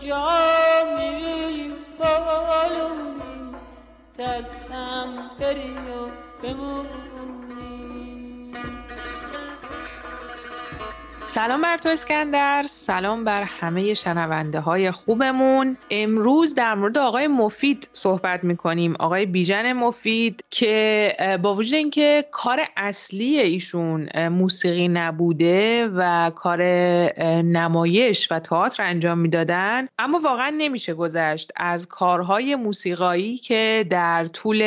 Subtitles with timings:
[0.00, 0.28] کجا
[0.96, 3.54] میری بالونی
[4.16, 6.08] ترسم بری و
[6.42, 7.29] بمونی.
[11.30, 12.64] سلام بر تو اسکندر.
[12.68, 15.76] سلام بر همه شنونده های خوبمون.
[15.90, 18.94] امروز در مورد آقای مفید صحبت می‌کنیم.
[18.98, 26.62] آقای بیژن مفید که با وجود اینکه کار اصلی ایشون موسیقی نبوده و کار
[27.42, 31.52] نمایش و تئاتر انجام می‌دادن اما واقعا نمیشه گذشت.
[31.56, 34.62] از کارهای موسیقایی که در طول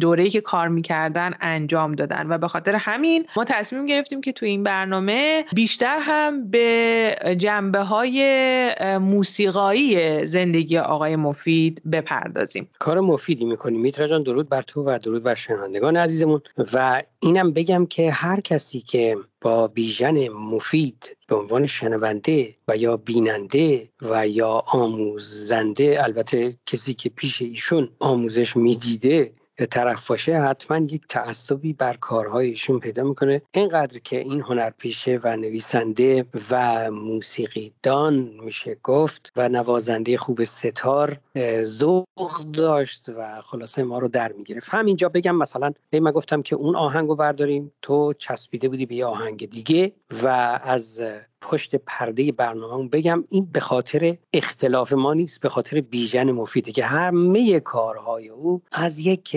[0.00, 2.26] دوره‌ای که کار می‌کردن انجام دادن.
[2.28, 7.80] و به خاطر همین ما تصمیم گرفتیم که تو این برنامه بیشتر هم به جنبه
[7.80, 12.68] های موسیقایی زندگی آقای مفید بپردازیم.
[12.78, 13.80] کار مفیدی می‌کنیم.
[13.80, 16.40] میترا جان درود بر تو و درود بر شنوندگان عزیزمون.
[16.72, 22.96] و اینم بگم که هر کسی که با بیژن مفید به عنوان شنونده و یا
[22.96, 29.32] بیننده و یا آموزنده البته کسی که پیش ایشون آموزش می‌دیده
[29.66, 33.42] طرف باشه حتما یک تعصبی بر کارهایشون پیدا می‌کنه.
[33.52, 41.18] اینقدر که این هنرپیشه و نویسنده و موسیقی دان میشه گفت و نوازنده خوب ستار
[41.62, 44.68] ذوق داشت و خلاصه ما رو در می‌گرفت.
[44.74, 49.06] همینجا بگم مثلا من گفتم که اون آهنگ رو برداریم تو چسبیده بودی به یه
[49.06, 49.92] آهنگ دیگه
[50.22, 50.26] و
[50.64, 51.02] از
[51.40, 56.84] پشت پرده برنامه بگم این به خاطر اختلاف ما نیست به خاطر بیژن مفیده که
[56.84, 59.36] همه کارهای او از یک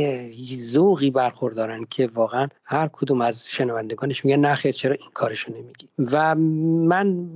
[0.57, 6.35] ذوقی برخوردارن که واقعا هر کدوم از شنوندگانش میگن نخیر چرا این کارشو نمیگی؟ و
[6.35, 7.29] من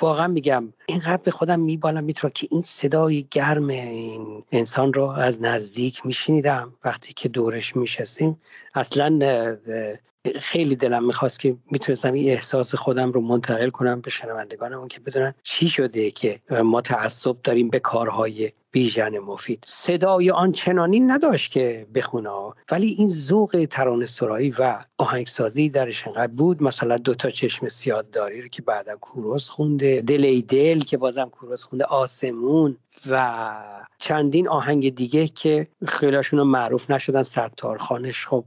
[0.00, 5.42] واقعا میگم اینقدر به خودم میبالم می‌تونم که این صدای گرم این انسان رو از
[5.42, 6.74] نزدیک میشنیدم.
[6.84, 8.40] وقتی که دورش میشستیم
[8.74, 9.18] اصلا
[10.40, 15.34] خیلی دلم می‌خواست که می‌تونستم این احساس خودم رو منتقل کنم به شنوندگانمون که بدونن
[15.42, 19.64] چی شده که ما تعصب داریم به کارهای بیژن مفید.
[19.66, 22.30] صدای آنچنانی نداشت که بخونه
[22.70, 26.62] ولی این ذوق ترانه سرایی و آهنگسازی درش انقدر بود.
[26.62, 31.28] مثلا دوتا چشم سیاد داری رو که بعدا کوروس خونده دل ای دل که بازم
[31.28, 32.76] کوروس خونده آسمون
[33.10, 33.50] و
[33.98, 37.22] چندین آهنگ دیگه که خیلیشون رو معروف نشدن.
[37.22, 38.44] ستار خانش خب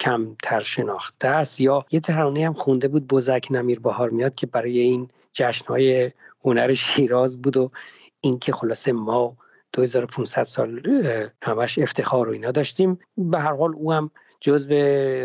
[0.00, 1.60] کمتر شناخته است.
[1.60, 6.10] یا یه ترانه هم خونده بود بزک نمیر بهار میاد که برای این جشنهای
[6.44, 7.70] هنر شیراز بود و
[8.20, 9.36] اینکه خلاصه ما
[9.72, 10.80] 2500 سال
[11.42, 12.98] همش افتخار و اینا داشتیم.
[13.16, 14.10] به هر حال او هم
[14.40, 14.72] جزء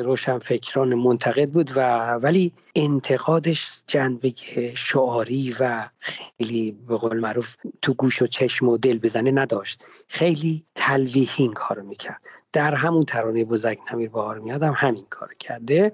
[0.04, 4.34] روشنفکران منتقد بود و ولی انتقادش جنبه
[4.76, 9.84] شعاری و خیلی به قول معروف تو گوش و چشم و دل بزنه نداشت.
[10.08, 12.22] خیلی تلویحی این کارو می‌کرد.
[12.54, 15.92] در همون ترانه بزرگ نمیر بهار میادم همین کار کرده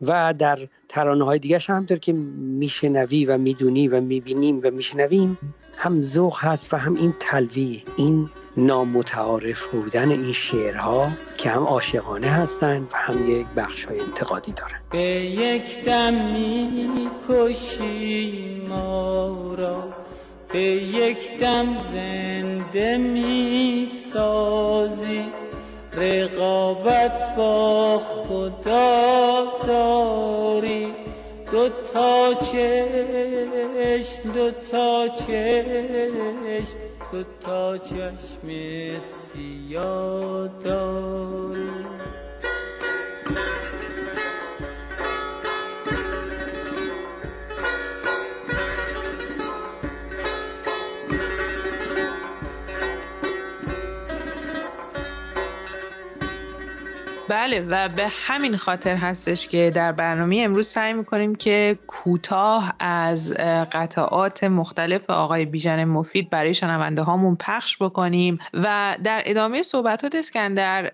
[0.00, 5.38] و در ترانه های دیگه همطور که میشنوی و می‌دونی و می‌بینیم و میشنویم
[5.78, 12.28] هم ذوق هست و هم این تلویح این نامتعارف بودن این شعرها که هم عاشقانه
[12.28, 14.80] هستند و هم یک بخش های انتقادی دارن.
[14.90, 19.94] به یک دم کشی ما را
[20.52, 25.24] به یک دم زنده می سازی
[25.92, 30.93] رقابت با خدا داری.
[31.54, 36.76] دو تا چشم دو تا چشم
[37.10, 38.48] تو تا چشم
[39.00, 41.93] سیاه داری
[57.28, 63.32] بله و به همین خاطر هستش که در برنامه امروز سعی می‌کنیم که کوتاه از
[63.72, 70.92] قطعات مختلف آقای بیژن مفید برای شنونده هامون پخش بکنیم و در ادامه صحبتات اسکندر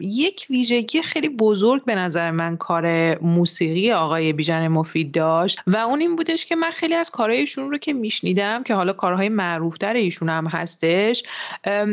[0.00, 6.00] یک ویژگی خیلی بزرگ به نظر من کار موسیقی آقای بیژن مفید داشت و اون
[6.00, 10.28] این بودش که من خیلی از کارهایشون رو که میشنیدم که حالا کارهای معروفتر ایشون
[10.28, 11.22] هم هستش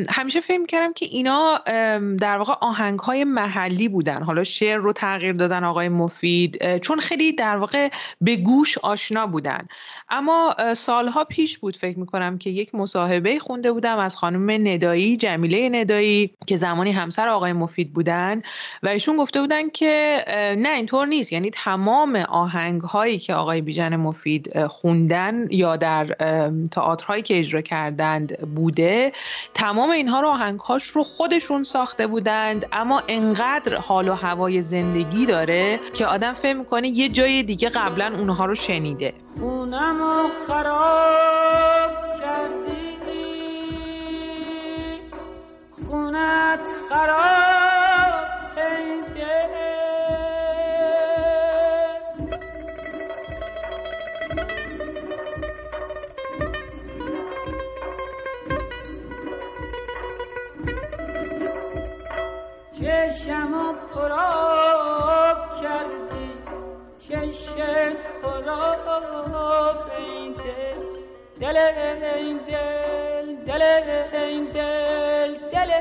[0.09, 1.57] همیشه فکر کردم که اینا
[2.19, 4.23] در واقع آهنگ های محلی بودن.
[4.23, 7.89] حالا شعر رو تغییر دادن آقای مفید چون خیلی در واقع
[8.21, 9.67] به گوش آشنا بودن.
[10.09, 15.69] اما سالها پیش بود فکر می‌کنم که یک مصاحبه خونده بودم از خانم ندایی جمیله
[15.69, 18.41] ندایی که زمانی همسر آقای مفید بودن
[18.83, 20.23] و ایشون گفته بودن که
[20.57, 21.33] نه اینطور نیست.
[21.33, 26.05] یعنی تمام آهنگ هایی که آقای بیژن مفید خوندن یا در
[26.71, 29.11] تئاترهایی که اجرا کردند بوده
[29.53, 32.65] تمام اینها رو آهنگهاش رو خودشون ساخته بودند.
[32.71, 38.15] اما انقدر حال و هوای زندگی داره که آدم فهم می‌کنه یه جای دیگه قبلا
[38.17, 39.13] اونها رو شنیده.
[39.39, 42.97] خونم خراب کردی.
[45.87, 47.48] خونت خراب
[63.95, 66.33] پراب کردی.
[66.99, 67.55] چشت
[68.21, 70.83] پراب این دل.
[71.41, 71.57] دل
[72.15, 73.61] این دل دل
[74.13, 75.71] این دل دل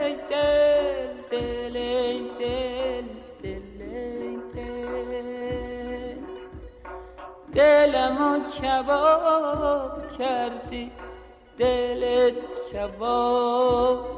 [0.00, 3.04] این دل دل این دل
[3.42, 6.16] دل این دل.
[7.54, 10.92] دلمو کباب کردی.
[11.58, 12.34] دلت
[12.72, 14.15] کباب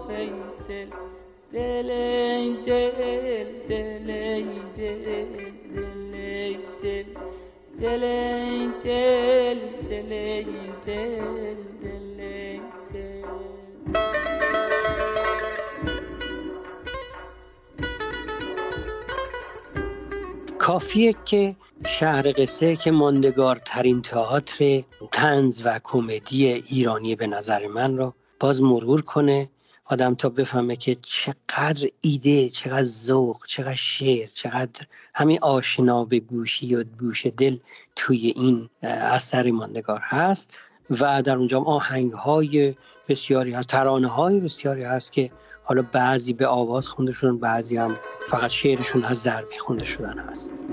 [20.59, 21.57] کافیه که
[21.87, 29.03] شهر قصه که ماندگارترین تئاتر تنز و کمدی ایرانی به نظر من رو باز مرور
[29.03, 29.51] کنه
[29.91, 36.75] آدم تا بفهمه که چقدر ایده چقدر ذوق چقدر شعر چقدر همین آشنا به گوشی
[36.75, 37.59] و گوش دل
[37.97, 40.55] توی این اثر ماندگار هست
[40.91, 42.75] و در اونجا آهنگ های
[43.09, 45.31] بسیاری هست ترانه های بسیاری هست که
[45.65, 47.97] حالا بعضی به آواز خونده شدن بعضی هم
[48.27, 50.65] فقط شعرشون از ضربی خونده شدن هست.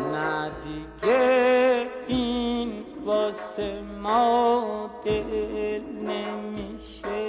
[2.07, 7.25] این واسه ما دل نمیشه.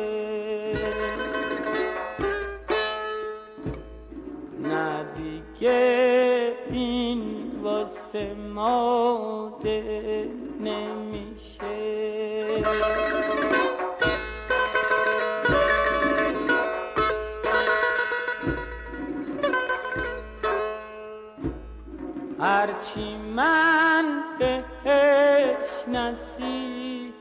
[5.67, 9.59] دیگه این واسه ما
[10.61, 11.67] نمیشه.
[22.41, 24.05] هرچی من
[24.39, 27.13] بهش نصیحت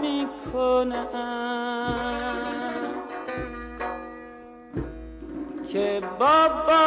[0.00, 1.48] می‌کنم
[5.78, 6.86] که بابا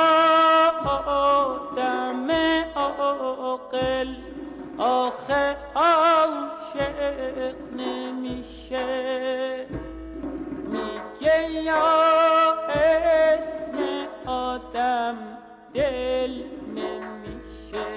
[1.11, 2.31] آدم
[2.75, 4.15] عاقل
[4.77, 9.65] آخه عاشق نمیشه.
[10.63, 13.77] میگه یا اسم
[14.25, 15.17] آدم
[15.73, 16.43] دل
[16.75, 17.89] نمیشه.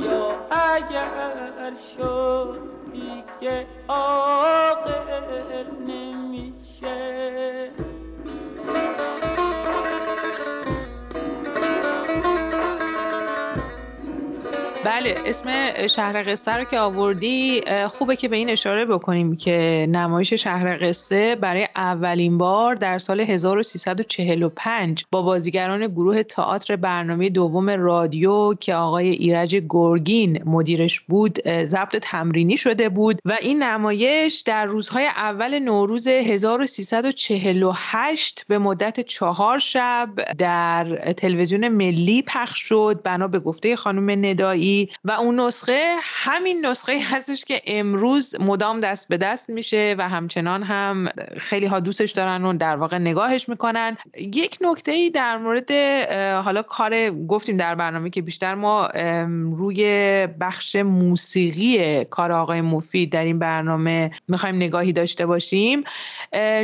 [0.00, 2.60] یا اگر شد
[2.92, 7.11] دیگه عاقل نمیشه.
[14.84, 15.48] بله اسم
[15.86, 21.34] شهر قصه رو که آوردی خوبه که به این اشاره بکنیم که نمایش شهر قصه
[21.34, 29.08] برای اولین بار در سال 1345 با بازیگران گروه تئاتر برنامه دوم رادیو که آقای
[29.08, 36.06] ایرج گرگین مدیرش بود ضبط تمرینی شده بود و این نمایش در روزهای اول نوروز
[36.06, 40.08] 1348 به مدت چهار شب
[40.38, 43.00] در تلویزیون ملی پخش شد.
[43.04, 44.71] بنا به گفته خانم ندایی
[45.04, 50.62] و اون نسخه همین نسخه هستش که امروز مدام دست به دست میشه و همچنان
[50.62, 53.96] هم خیلی ها دوستش دارن و در واقع نگاهش می‌کنن.
[54.16, 55.72] یک نکته ای در مورد
[56.44, 58.86] حالا کار گفتیم در برنامه که بیشتر ما
[59.50, 59.82] روی
[60.40, 65.84] بخش موسیقی کار آقای مفید در این برنامه می‌خوایم نگاهی داشته باشیم.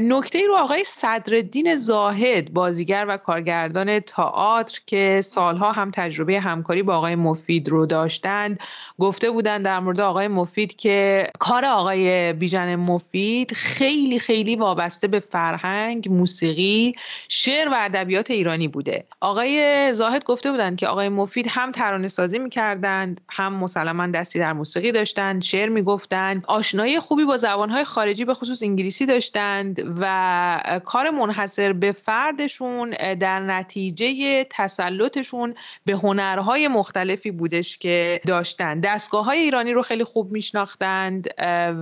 [0.03, 6.83] نکته ای رو آقای صدرالدین زاهد بازیگر و کارگردان تئاتر که سالها هم تجربه همکاری
[6.83, 8.59] با آقای مفید رو داشتند.
[8.99, 15.21] گفته بودند در مورد آقای مفید که کار آقای بیژن مفید خیلی خیلی وابسته به
[15.21, 16.95] فرهنگ موسیقی
[17.29, 19.05] شعر و ادبیات ایرانی بوده.
[19.21, 24.53] آقای زاهد گفته بودند که آقای مفید هم ترانه سازی می‌کردند هم مسلما دستی در
[24.53, 31.11] موسیقی داشتند شعر می‌گفتند آشنایی خوبی با زبانهای خارجی به خصوص انگلیسی داشتند و کار
[31.11, 32.91] منحصر به فردشون
[33.21, 37.88] در نتیجه تسلطشون به هنرهای مختلفی بودش که
[38.27, 38.81] داشتن.
[38.81, 41.29] دستگاه های ایرانی رو خیلی خوب میشناختند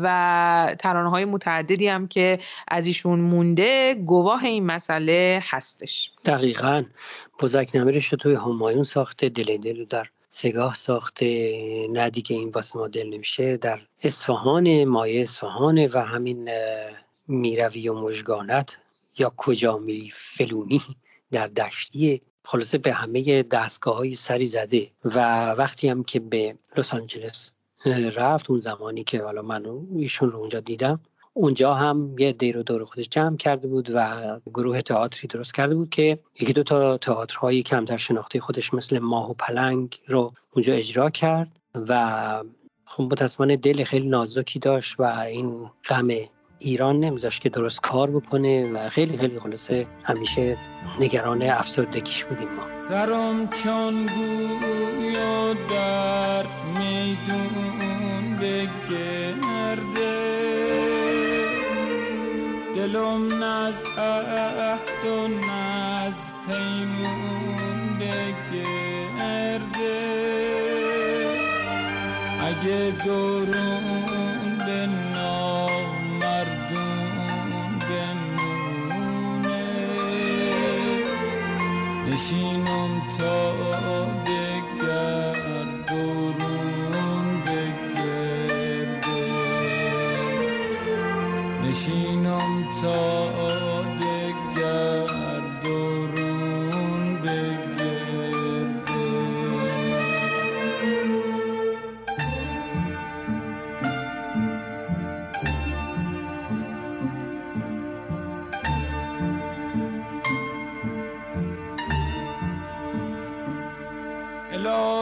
[0.02, 6.10] و ترانه های متعددی هم که از ایشون مونده گواه این مسئله هستش.
[6.24, 6.84] دقیقا.
[7.40, 12.78] بزک نمیرش رو توی همایون ساخته دل دل در سگاه ساخته ندی که این واسه
[12.78, 16.48] ما دل نمیشه در اصفهان مایه اصفهانه و همین
[17.28, 18.78] می‌روی و مژگانت.
[19.18, 20.82] یا کجا میری؟ فلونی
[21.32, 26.94] در دشتی خلاصه به همه دستگاه های سری زده و وقتی هم که به لس
[26.94, 27.52] آنجلس
[28.16, 31.00] رفت اون زمانی که حالا من ایشون رو اونجا دیدم
[31.32, 35.74] اونجا هم یه دی رو دور خودش جمع کرده بود و گروه تئاتری درست کرده
[35.74, 40.72] بود که یکی دو تا تئاترهایی کمتر شناخته خودش مثل ماه و پلنگ رو اونجا
[40.72, 42.42] اجرا کرد و
[42.84, 46.08] خب متاسفانه دل خیلی نازکی داشت و این غم
[46.58, 50.56] ایران نمیذاشت که درست کار بکنه و خیلی خیلی خلاصه همیشه
[51.00, 52.62] نگران افسردگیش بودیم ما.
[52.88, 56.44] سرم چون گویا در
[56.74, 59.36] میدون بگرده.
[62.74, 66.14] دلم نز عهد و نز
[66.48, 69.36] پیمون بگرده.
[72.40, 73.65] اگه درون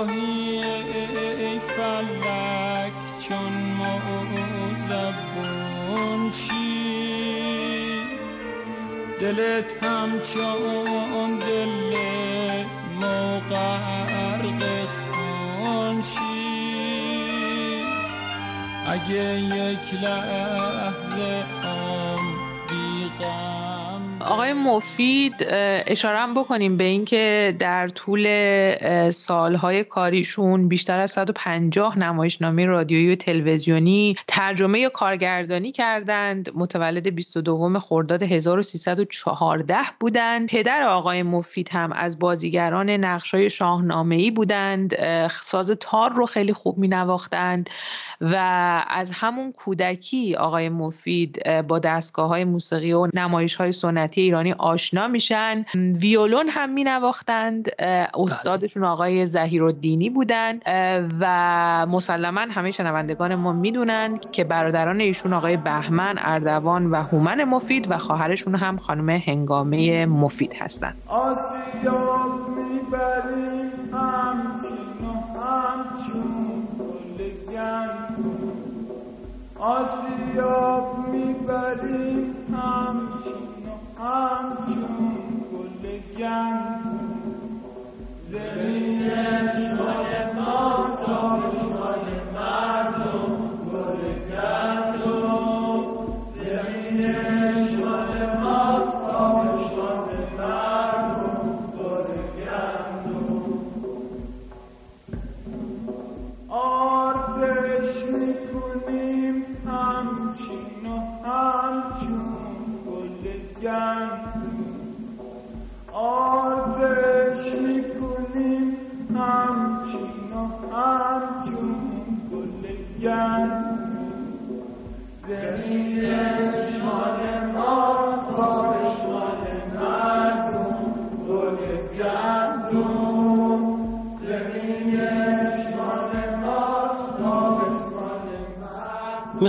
[0.04, 0.62] الهی
[1.44, 2.92] ای فلک
[3.28, 3.52] چون
[4.58, 5.40] موزبون
[6.30, 8.00] شی.
[9.20, 11.96] دلت همچون دل
[13.00, 14.52] موقرق
[14.87, 16.54] خون شی.
[18.87, 21.53] اگه یک لحظه
[24.35, 25.35] آقای مفید
[25.87, 33.17] اشاره هم بکنیم به اینکه در طول سالهای کاریشون بیشتر از 150 نمایشنامه رادیویی و
[33.17, 36.50] تلویزیونی ترجمه یا کارگردانی کردند.
[36.55, 40.49] متولد 22 خرداد 1314 بودند.
[40.49, 44.95] پدر آقای مفید هم از بازیگران نقشای شاهنامه‌ای بودند.
[45.29, 47.71] ساز تار رو خیلی خوب می نواختند
[48.21, 48.37] و
[48.88, 55.09] از همون کودکی آقای مفید با دستگاه های موسیقی و نمایش های سنتی ایرانی آشنا
[55.09, 55.64] میشن.
[55.75, 57.69] ویولون هم می نواختند
[58.14, 60.61] استادشون آقای زهیرالدینی بودن.
[61.21, 67.90] و مسلما همه شنوندگان ما می‌دونند که برادران ایشون آقای بهمن اردوان و هومن مفید
[67.90, 70.97] و خواهرشون هم خانم هنگامه مفید هستند
[79.59, 82.24] آسیاب می‌بریم
[84.03, 85.15] همچون
[85.51, 86.79] گلگن
[88.31, 90.12] زمینش مال ماست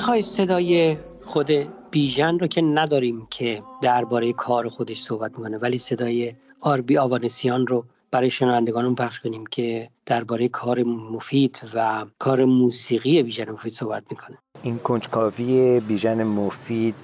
[0.06, 1.52] می‌خوای صدای خود
[1.92, 7.86] بیژن رو که نداریم که درباره کار خودش صحبت می‌کنه ولی صدای آربی آوانسیان رو
[8.12, 14.38] برای شنوندگانمون پخش کنیم که درباره کار مفید و کار موسیقی بیژن مفید صحبت می‌کنه.
[14.64, 16.96] این کنجکاوی بیژن مفید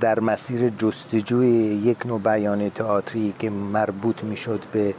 [0.00, 1.48] در مسیر جستجوی
[1.84, 4.94] یک نوع بیان تئاتری که مربوط می‌شد به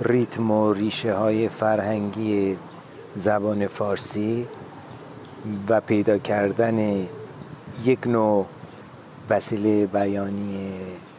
[0.00, 2.56] ریتم و ریشه های فرهنگی
[3.16, 4.46] زبان فارسی
[5.68, 7.06] و پیدا کردن
[7.84, 8.46] یک نوع
[9.30, 10.70] وسیله بیانی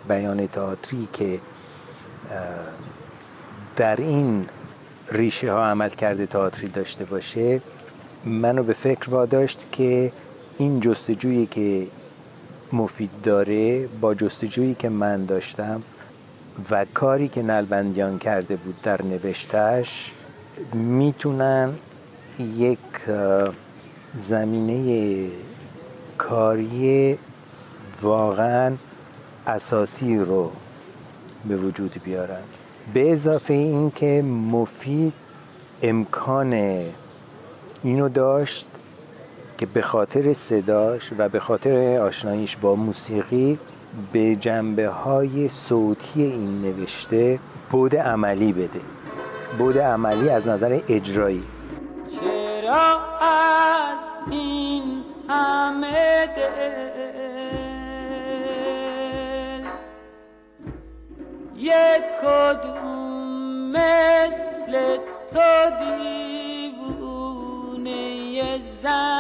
[0.08, 1.40] بیان تئاتری که
[3.76, 4.46] در این
[5.12, 7.62] ریشه ها عمل کرده تئاتری داشته باشه
[8.26, 10.12] منو به فکر واداشت که
[10.58, 11.88] این جستجویی که
[12.74, 15.84] مفید داره با جستجویی که من داشتم
[16.72, 20.12] و کاری که نلبندیان کرده بود در نوشتش
[20.74, 21.74] می‌تونن
[22.40, 22.80] یک
[24.18, 25.28] زمینه
[26.18, 27.18] کاری
[28.02, 28.76] واقعا
[29.48, 30.52] اساسی رو
[31.46, 32.42] به وجود بیارن.
[32.94, 34.22] به اضافه اینکه
[34.52, 35.14] مفید
[35.82, 36.82] امکان
[37.84, 38.68] اینو داشت
[39.58, 43.60] که به خاطر صداش و به خاطر آشناییش با موسیقی
[44.12, 48.80] به جنبه های صوتی این نوشته بود عملی بده.
[49.58, 51.44] بود عملی از نظر اجرایی.
[52.22, 52.98] چرا
[54.32, 56.98] این همه دل.
[61.56, 64.98] یک کدوم مثل
[65.34, 67.18] تو دیوونه
[68.82, 69.17] زنجیری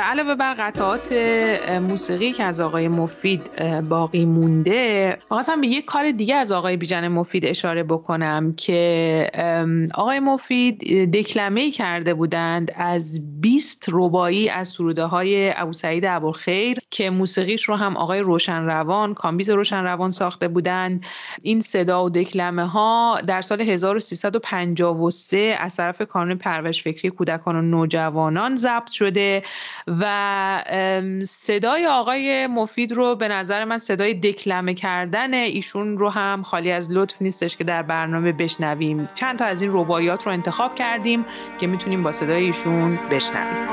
[0.00, 1.12] علاوه بر قطعات
[1.82, 3.50] موسیقی که از آقای مفید
[3.88, 9.30] باقی مونده خواستم به یک کار دیگه از آقای بیژن مفید اشاره بکنم که
[9.94, 17.10] آقای مفید دکلمه کرده بودند از 20 ربایی از سروده های ابو سعید ابوالخیر که
[17.10, 21.04] موسیقیش رو هم آقای روشن روان کامبیز روشن روان ساخته بودند.
[21.42, 27.62] این صدا و دکلمه ها در سال 1353 از طرف کانون پرورش فکری کودکان و
[27.62, 29.42] نوجوانان ضبط شده
[30.00, 30.62] و
[31.26, 36.90] صدای آقای مفید رو به نظر من صدای دکلمه کردن ایشون رو هم خالی از
[36.90, 39.08] لطف نیستش که در برنامه بشنویم.
[39.14, 41.24] چند تا از این رباعیات رو انتخاب کردیم
[41.58, 43.68] که می‌تونیم با صدای ایشون بشنویم.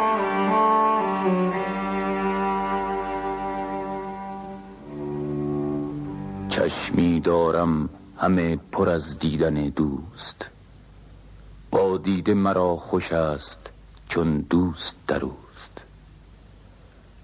[6.50, 10.50] چشمی دارم همه پر از دیدن دوست.
[11.72, 13.70] با دیده مرا خوش است
[14.10, 15.20] چون دوست در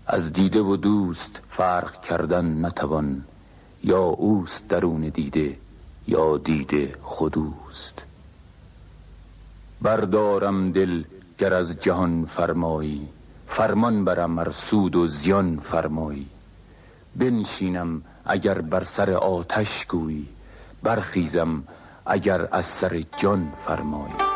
[0.08, 3.26] از دیده و دوست فرق کردن نتوان
[3.84, 5.58] یا اوست درون دیده
[6.08, 8.02] یا دیده خودوست
[9.82, 11.04] بردارم دل
[11.38, 13.08] گر از جهان فرمایی
[13.48, 16.28] فرمان برم ار سود و زیان فرمایی.
[17.16, 20.28] بنشینم اگر بر سر آتش گویی
[20.84, 21.64] برخیزم
[22.06, 24.33] اگر از سر جان فرمایی.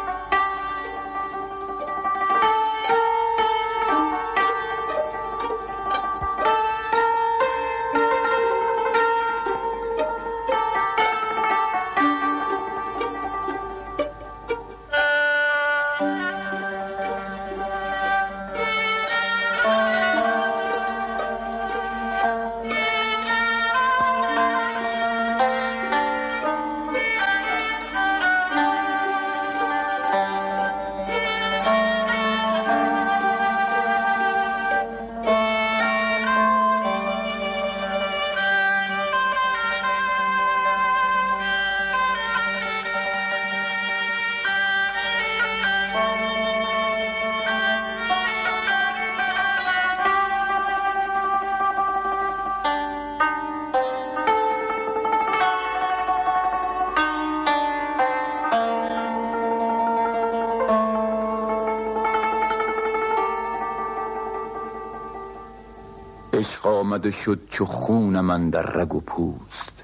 [66.88, 69.84] آمد و شد چو خون من در رگ و پوست.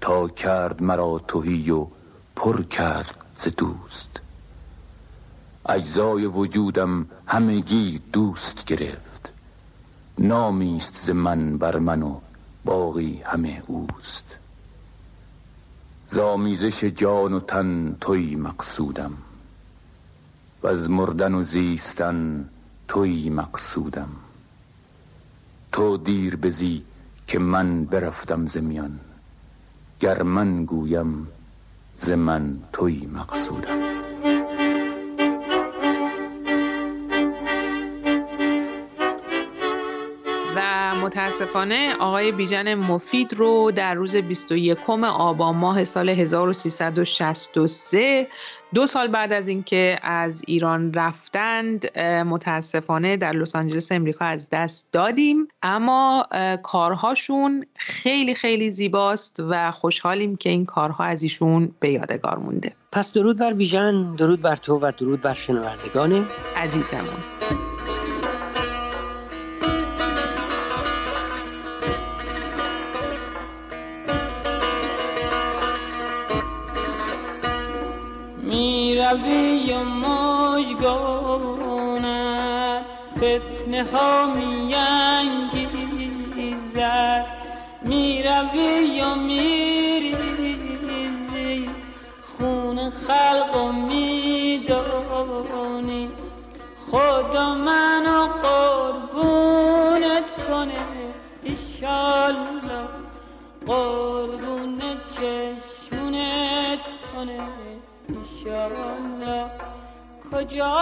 [0.00, 1.86] تا کرد مرا توهی و
[2.36, 4.20] پر کرد ز دوست.
[5.66, 9.32] اجزای وجودم همگی دوست گرفت.
[10.18, 12.20] نامیست ز من بر من و
[12.64, 14.36] باقی همه اوست.
[16.08, 19.12] زامیزش جان و تن توی مقصودم.
[20.62, 22.48] و از مردن و زیستن
[22.88, 24.27] توی مقصودم.
[25.72, 26.82] تو دیر بزی
[27.26, 29.00] که من برفتم زمیان
[30.00, 31.28] گر من گویم
[31.98, 34.07] ز من توی مقصودم.
[41.08, 48.26] متاسفانه آقای بیژن مفید رو در روز 21 آبان ماه سال 1363
[48.74, 54.92] دو سال بعد از اینکه از ایران رفتند متاسفانه در لس آنجلس امریکا از دست
[54.92, 55.48] دادیم.
[55.62, 56.26] اما
[56.62, 62.72] کارهاشون خیلی خیلی زیباست و خوشحالیم که این کارها از ایشون به یادگار مونده.
[62.92, 67.77] پس درود بر بیژن درود بر تو و درود بر شنوندگان عزیزمون.
[79.12, 81.18] روی مجگانت
[83.16, 85.98] فتنه ها می انگیزد
[87.82, 88.22] می
[90.82, 91.70] ریزی
[92.36, 96.10] خون خلق و می دانی
[96.90, 100.84] خدا منو قربونت کنه.
[101.42, 102.88] ایشالله.
[103.66, 104.80] قربون
[105.16, 107.57] چشمونت کنه.
[108.38, 109.50] ایشالله
[110.32, 110.76] کجا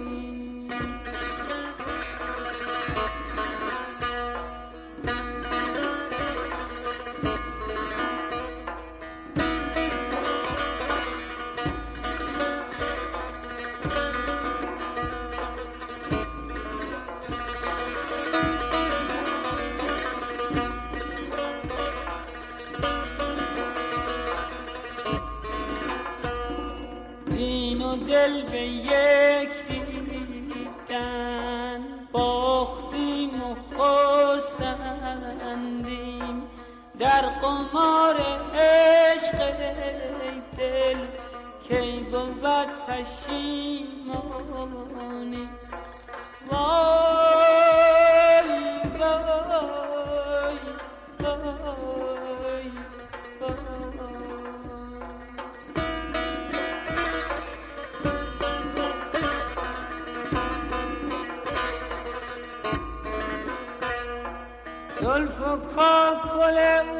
[65.01, 66.94] زلف و کاکل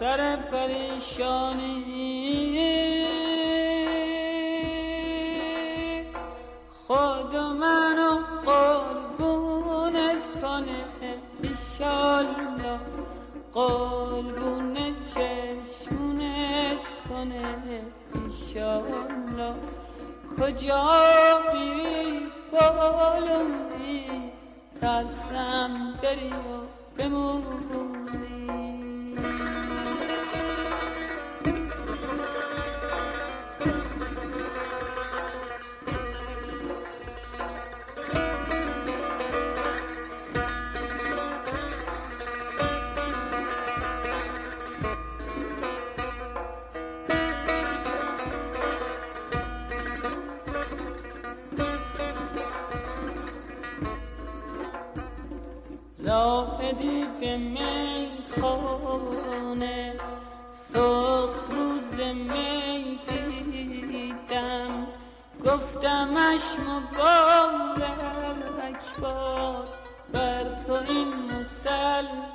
[0.00, 1.96] سر پریشانی.
[13.54, 14.76] قلبون
[15.14, 16.78] چشمونت
[17.08, 17.82] کنه
[18.14, 19.54] ایشالله
[20.40, 20.84] کجا
[21.54, 24.32] میری؟ بالونی.
[24.80, 27.95] ترسم بری و بمونی.
[56.06, 58.66] زاهدی به میخانه
[60.52, 64.86] صبح روز می دیدم.
[65.44, 68.04] گفتمش مبارک
[69.02, 69.68] باد
[70.12, 72.26] بر تو این مسلمانی.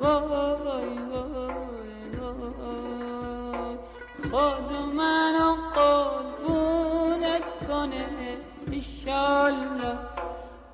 [0.00, 0.38] Oh
[4.32, 8.06] باد منو قربونت کنه
[8.70, 9.98] ایشالله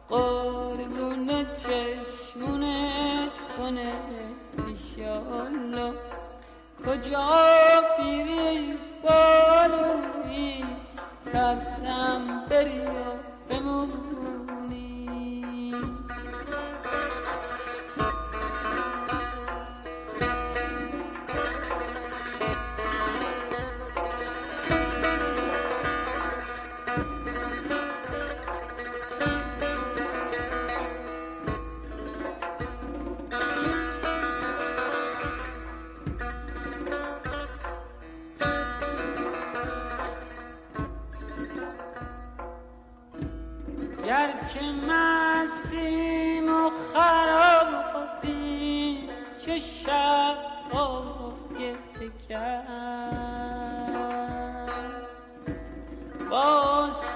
[0.09, 1.29] قربون
[1.63, 3.93] چشمونت کنه
[4.67, 5.93] ایشالله
[6.87, 7.31] کجا
[7.97, 10.65] پیری بالوی
[11.33, 13.05] ترسم بری و
[13.49, 14.14] بمونی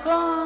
[0.09, 0.38] باز